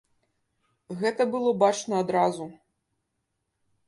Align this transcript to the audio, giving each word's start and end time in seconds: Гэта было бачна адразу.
Гэта 1.01 1.27
было 1.35 1.51
бачна 1.63 1.99
адразу. 2.05 2.47